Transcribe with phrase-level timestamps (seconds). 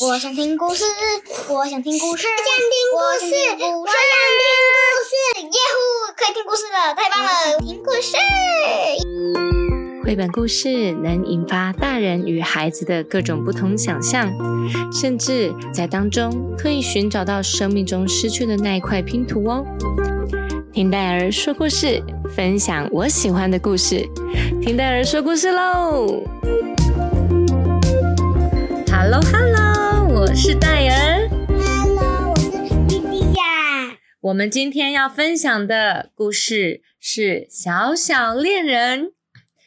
[0.00, 0.84] 我想听故事，
[1.50, 3.84] 我想听故事，我想听故事，我想听故
[5.04, 5.78] 事，耶呼，
[6.16, 7.28] 可以听故事了，太棒了！
[7.60, 8.16] 听故事，
[10.02, 14.32] 绘本故事能引发大人与孩子的各种不同想象，
[14.90, 19.62] 甚至在当中可以寻找到生命中失去的那一块拼图哦。
[20.72, 22.02] 听戴儿说故事，
[22.34, 24.08] 分享我喜欢的故事。
[24.62, 26.22] 听戴儿说故事喽
[28.90, 29.51] ！Hello Hello，
[30.32, 31.28] 我是戴儿。
[31.28, 32.50] Hello，我是
[32.88, 33.98] 弟弟呀。
[34.22, 39.08] 我们今天要分享的故事是《小小恋人》。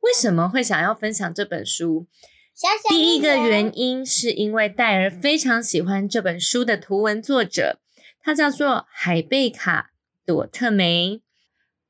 [0.00, 2.06] 为什么会想要分享这本书？
[2.54, 7.78] 小小第一个原因是因为戴尔非常喜欢这本书的图文作者，
[8.22, 9.90] 他叫做海贝卡·
[10.26, 11.20] 朵特梅。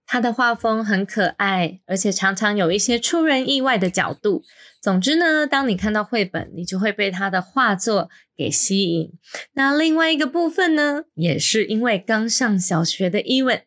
[0.07, 4.43] 他的画风很可爱，而且常常有一些出人意外的角度。
[4.81, 9.11] 总之呢，当你看到绘本，你就会被他的画作给吸引。
[9.55, 13.63] 那另外一个部分呢，也是因为刚上小学的伊文，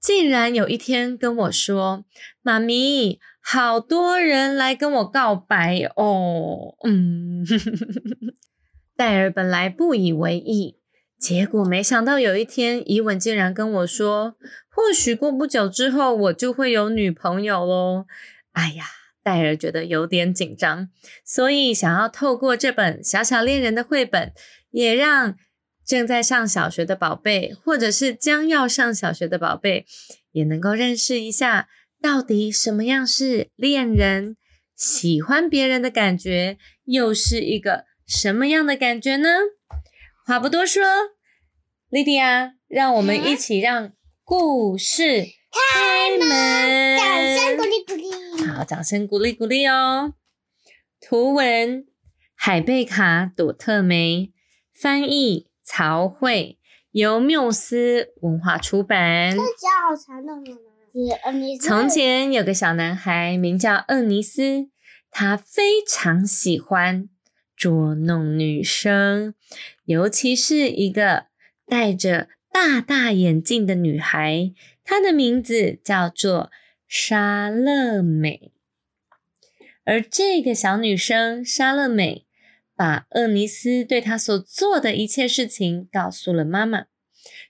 [0.00, 2.04] 竟然有一天跟我说
[2.40, 7.44] ：“妈咪，好多人来跟我告白哦。”嗯，
[8.96, 10.76] 戴尔本来不以为意，
[11.20, 14.36] 结果没想到有一天，伊文竟然跟我说
[14.74, 18.06] ：“或许过不久之后，我就会有女朋友喽。”
[18.52, 18.86] 哎呀，
[19.22, 20.88] 戴尔觉得有点紧张，
[21.22, 24.32] 所以想要透过这本《小小恋人》的绘本，
[24.70, 25.36] 也让
[25.84, 29.84] 正在上小学的宝贝，或者是将要上小学的宝贝，
[30.32, 31.68] 也能够认识一下，
[32.00, 34.38] 到底什么样是恋人，
[34.74, 39.28] 喜欢别人的感觉，又是一个什么样的感觉呢？
[40.30, 40.84] 话不多说，
[41.88, 43.90] 莉迪亚，让我们一起让
[44.22, 46.96] 故事开门。
[46.96, 48.46] 掌声鼓励鼓励。
[48.46, 50.14] 好，掌声鼓励鼓励哦。
[51.00, 51.84] 图文：
[52.36, 54.32] 海贝卡·朵特梅，
[54.72, 56.60] 翻译：曹慧，
[56.92, 59.32] 由缪斯文化出版。
[59.32, 60.46] 这脚好长的妈妈。
[60.92, 64.68] 是呃你是从前有个小男孩，名叫厄尼斯，
[65.10, 67.08] 他非常喜欢
[67.60, 69.34] 捉弄女生，
[69.84, 71.26] 尤其是一个
[71.66, 76.50] 戴着大大眼镜的女孩，她的名字叫做
[76.88, 78.50] 莎乐美。
[79.84, 82.24] 而这个小女生莎乐美，
[82.74, 86.86] 把厄尼斯对她所做的一切事情告诉了妈妈。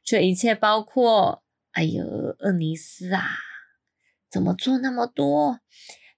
[0.03, 2.05] 这一切包括，哎呦，
[2.41, 3.37] 厄尼斯啊，
[4.29, 5.61] 怎么做那么多？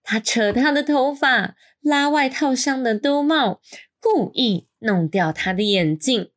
[0.02, 3.60] 他扯她的头发，拉外套上的兜帽，
[4.00, 6.30] 故意弄掉她的眼镜。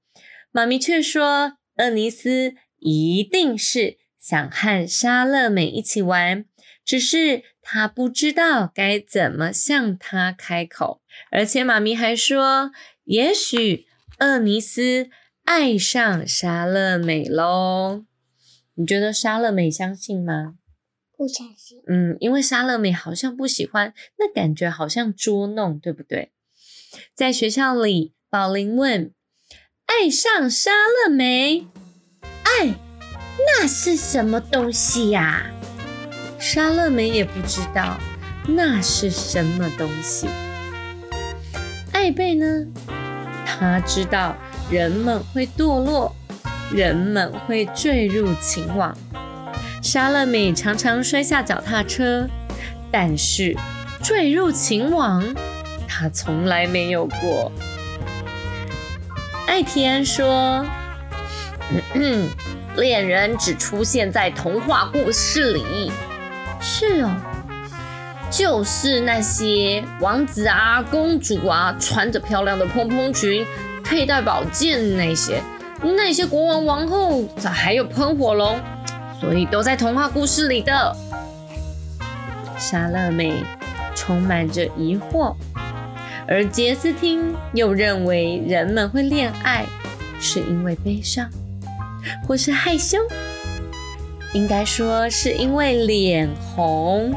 [0.51, 6.45] 妈咪却说，厄尼斯一定是想和莎乐美一起玩，
[6.83, 11.01] 只是他不知道该怎么向她开口。
[11.31, 12.71] 而且妈咪还说，
[13.03, 13.87] 也许
[14.19, 15.09] 厄尼斯
[15.43, 18.05] 爱上莎乐美喽。
[18.75, 20.55] 你觉得莎乐美相信吗？
[21.17, 21.81] 不相信。
[21.87, 26.31] 嗯，因为莎乐美好像不喜欢，那感觉好像捉弄，对不对？
[27.13, 29.11] 在学校里，宝林问
[29.87, 31.67] ：“爱上莎乐美，
[32.21, 32.75] 爱
[33.37, 35.51] 那是什么东西呀、
[36.39, 37.97] 莎乐美也不知道
[38.47, 40.27] 那是什么东西。
[41.91, 42.67] 艾贝呢？
[43.45, 44.35] 他知道
[44.69, 46.15] 人们会堕落，
[46.73, 48.97] 人们会坠入情网。
[49.85, 52.28] 莎乐美常常摔下脚踏车，
[52.91, 53.56] 但是
[54.03, 55.23] 坠入情网，
[55.88, 57.51] 她从来没有过。
[59.46, 60.66] 艾提安说
[61.94, 62.28] ：“嗯
[62.75, 65.91] 恋人只出现在童话故事里。
[66.59, 67.12] 是哦，
[68.31, 73.46] 就是那些王子啊、公主啊，穿着漂亮的蓬蓬裙，
[73.84, 75.44] 佩戴宝剑那些，
[75.84, 78.59] 那些国王、王后，还有喷火龙。”
[79.19, 80.95] 所以都在童话故事里的。
[82.57, 83.43] 莎乐美
[83.95, 85.35] 充满着疑惑，
[86.27, 89.66] 而杰斯汀又认为人们会恋爱
[90.19, 91.29] 是因为悲伤，
[92.25, 92.97] 或是害羞，
[94.34, 97.13] 应该说是因为脸红，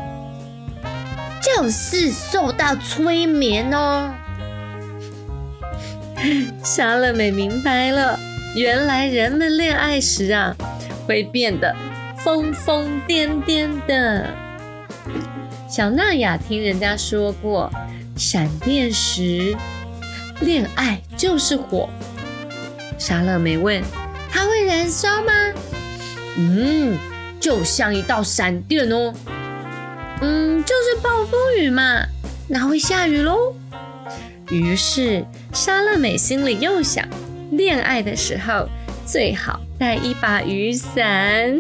[1.40, 4.11] 就是受到催眠哦。
[6.64, 8.19] 莎乐美明白了，
[8.56, 10.56] 原来人们恋爱时啊，
[11.08, 11.75] 会变得
[12.22, 14.26] 疯疯癫癫的。
[15.66, 17.70] 小娜雅听人家说过，
[18.14, 19.56] 闪电时
[20.40, 21.88] 恋爱就是火。
[22.99, 23.82] 莎乐美问
[24.31, 25.32] ：“它会燃烧吗？”
[26.37, 26.96] 嗯，
[27.40, 29.14] 就像一道闪电哦。
[30.20, 32.04] 嗯，就是暴风雨嘛，
[32.49, 33.54] 那会下雨喽。
[34.50, 37.06] 于是莎乐美心里又想：
[37.52, 38.69] 恋爱的时候
[39.06, 41.58] 最好带一把雨伞。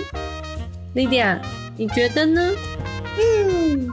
[0.94, 1.38] 莉迪亚，
[1.76, 2.52] 你觉得呢？
[3.18, 3.88] 嗯，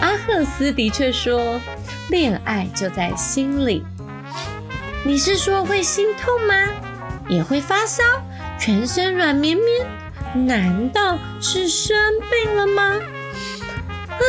[0.00, 1.60] 阿赫斯的确说
[2.10, 3.84] ：“恋爱就在心里。”
[5.04, 6.54] 你是说会心痛吗？
[7.28, 8.02] 也会发烧，
[8.58, 10.46] 全身软绵绵？
[10.46, 11.96] 难道是生
[12.30, 13.00] 病了吗？
[14.10, 14.22] 啊，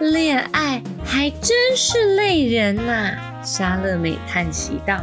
[0.00, 3.16] 恋爱还真是累人呐！
[3.42, 5.02] 莎乐美叹息道。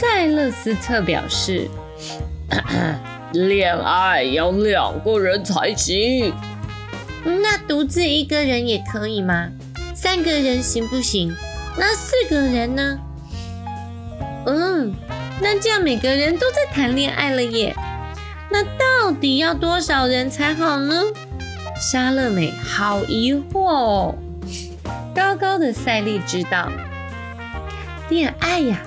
[0.00, 1.68] 塞勒斯特表示
[3.34, 6.32] ：“恋爱要两个人才行。
[7.24, 9.48] 那独自一个人也可以吗？
[9.96, 11.34] 三个人行不行？
[11.76, 12.96] 那四个人呢？
[14.46, 14.94] 嗯，
[15.40, 17.74] 那这样每个人都在谈恋爱了耶。
[18.52, 20.94] 那到底要多少人才好呢？”
[21.90, 24.14] 莎乐美好疑惑哦。
[25.12, 26.70] 高高的赛利知道，
[28.08, 28.80] 恋爱呀，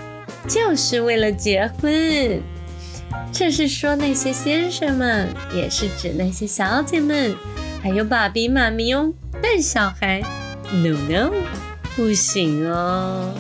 [0.48, 2.42] 就是为了结婚。
[3.32, 7.36] 这是说那些先生们，也是指那些小姐们，
[7.82, 9.14] 还有爸比妈咪哦。
[9.42, 10.22] 但小孩
[10.72, 11.32] ，no no，
[11.96, 13.34] 不行哦。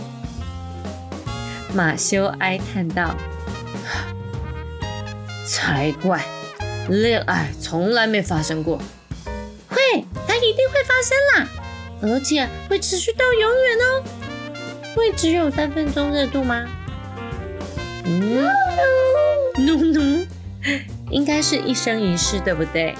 [1.73, 3.15] 马修哀叹道
[5.47, 6.23] ：“才怪，
[6.89, 8.77] 恋爱从来没发生过。”
[9.69, 11.49] 会，它一定会发生啦，
[12.01, 14.03] 而且会持续到永远哦。
[14.95, 16.65] 会只有三分钟热度吗？
[18.03, 18.43] 嗯
[19.57, 20.25] ，no no，
[21.09, 22.95] 应该是一生一世，对不对？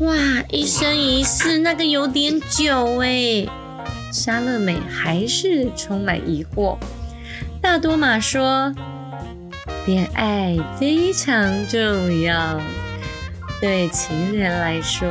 [0.00, 0.14] 哇，
[0.50, 3.46] 一生一世那个有点久哎。
[4.12, 6.76] 莎乐美还是充满疑惑。
[7.62, 8.74] 大多玛说，
[9.86, 11.78] 恋爱非常重
[12.22, 12.60] 要，
[13.60, 15.08] 对情人来说。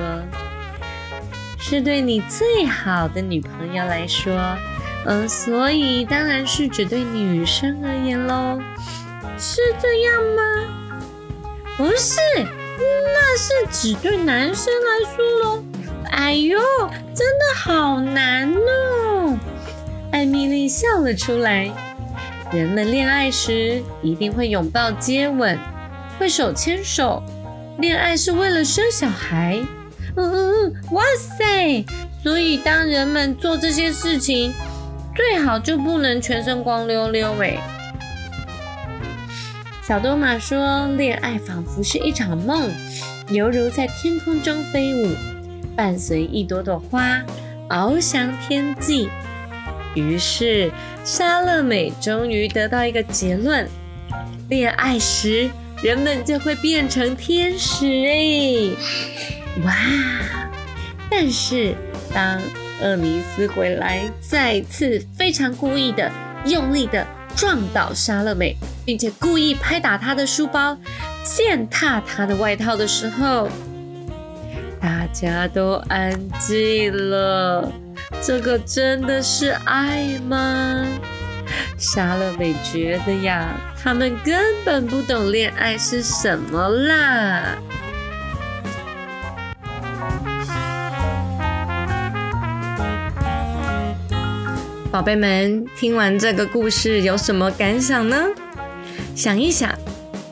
[1.60, 4.34] 是对你最好的女朋友来说，
[5.12, 8.60] 嗯，所以当然是只对女生而言喽，
[9.40, 11.02] 是这样吗？
[11.76, 15.64] 不是，那是只对男生来说喽。
[16.12, 16.60] 哎呦，
[17.16, 19.36] 真的好难哦！
[20.12, 21.72] 艾米丽笑了出来。
[22.52, 25.58] 人们恋爱时一定会拥抱、接吻，
[26.20, 27.24] 会手牵手。
[27.80, 29.60] 恋爱是为了生小孩。
[30.16, 31.84] 嗯嗯嗯，哇塞！
[32.22, 34.54] 所以当人们做这些事情，
[35.20, 37.58] 最好就不能全身光溜溜哎。
[39.84, 42.72] 小多玛说，恋爱仿佛是一场梦，
[43.28, 45.14] 犹如在天空中飞舞，
[45.76, 47.22] 伴随一朵朵花
[47.68, 49.10] 翱翔天际。
[49.94, 50.72] 于是，
[51.04, 53.68] 莎乐美终于得到一个结论：
[54.48, 55.50] 恋爱时，
[55.84, 58.70] 人们就会变成天使哎。
[59.66, 59.76] 哇！
[61.12, 61.76] 但是
[62.14, 62.42] 当
[62.82, 66.12] 厄尼斯回来，再次非常故意的、
[66.46, 67.06] 用力的
[67.36, 68.56] 撞倒莎乐美，
[68.86, 70.78] 并且故意拍打她的书包、
[71.24, 73.50] 践踏她的外套的时候，
[74.80, 77.72] 大家都安静了。
[78.22, 80.86] 这个真的是爱吗？
[81.78, 83.50] 莎乐美觉得呀，
[83.82, 87.58] 他们根本不懂恋爱是什么啦。
[94.92, 98.26] 宝贝们，听完这个故事有什么感想呢？
[99.16, 99.72] 想一想，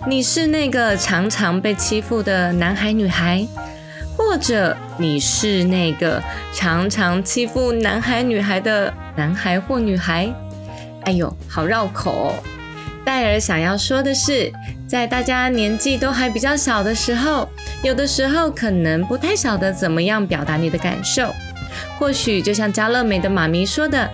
[0.08, 3.46] 你是那个常常被欺负的男孩女孩，
[4.18, 6.20] 或者你是那个
[6.52, 10.34] 常常欺负男孩女孩的男孩或女孩？
[11.04, 12.34] 哎呦，好绕口哦！
[13.06, 14.52] 戴尔想要说的是，
[14.88, 17.48] 在大家年纪都还比较小的时候，
[17.84, 21.32] 有的时候可能不太晓得怎么样表达你的感受，
[22.00, 24.10] 或许就像加乐美的妈咪说的。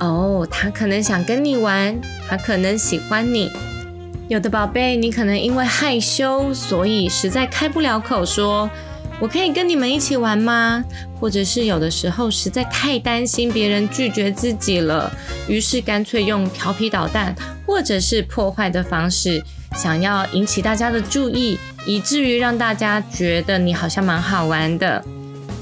[0.00, 1.98] 哦，他可能想跟你玩，
[2.28, 3.50] 他可能喜欢你。
[4.28, 8.68] 有的宝贝，你可能因为害羞，所以实在开不了口说
[9.20, 10.82] “我可以跟你们一起玩吗？”
[11.20, 15.12] 或者是有的时候实在太担心别人拒绝自己了，
[15.46, 17.34] 于是干脆用调皮捣蛋
[17.66, 19.42] 或者是破坏的方式，
[19.76, 25.04] 想要引起大家的注意，以至于让大家觉得你好像蛮好玩的。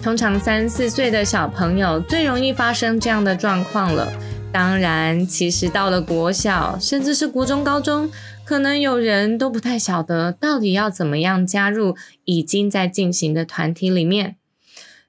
[0.02, 4.12] 通常三四岁的小朋友最容易发生这样的状况了。
[4.52, 8.10] 当然，其实到了国小，甚至是国中、高中，
[8.44, 14.34] 可能有人都不太晓得到底要怎么样加入已经在进行的团体里面。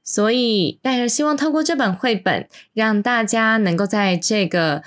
[0.04, 4.84] 所以，戴尔希望透过这本绘本，让大家能够在这个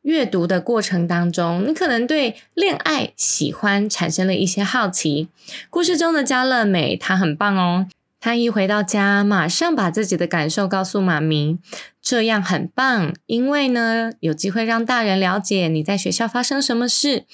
[0.00, 5.28] 阅读的过程当中，你可能对恋爱、喜欢产生了一些好奇。
[5.68, 7.86] 故事中的嘉乐美，她很棒哦。
[8.20, 11.58] 他一回到家，马上把自己的感受告诉妈咪，
[12.02, 17.24] 这样很棒，因为呢，有机会让大人了解你在学校发生什么事，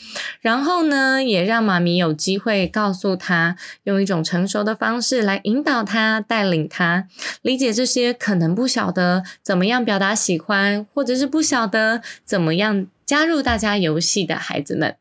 [0.40, 7.08] 然后呢，也让妈咪有机会告诉他，用一种成熟的方式来引导他、带领他。
[7.42, 14.96] 理解这些可能不晓得怎么样表达喜欢，或者是不晓得怎么样加入大家游戏的孩子们。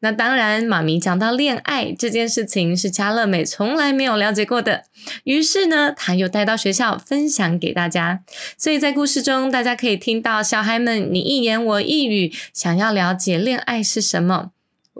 [0.00, 4.84] 那当然，妈咪讲到恋爱这件事情是嘉乐美从来没有了解过的，
[5.24, 8.22] 于是呢，她又带到学校分享给大家。
[8.56, 14.50] 所以在故事中，大家可以听到小孩们你一言我一语，想要了解恋爱是什么。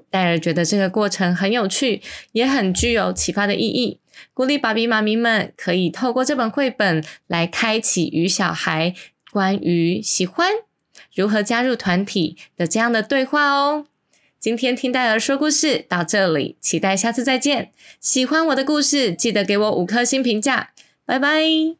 [0.08, 2.00] 戴尔觉得这个过程很有趣，
[2.32, 3.98] 也很具有启发的意义，
[4.32, 8.94] 鼓励爸比妈咪们可以透过这本绘本来开启与小孩
[9.30, 10.48] 关于喜欢、
[11.14, 13.86] 如何加入团体的这样的对话哦。
[14.40, 17.72] 今天听戴尔说故事到这里，期待下次再见。
[18.00, 20.70] 喜欢我的故事，记得给我五颗星评价，
[21.04, 21.79] 拜拜。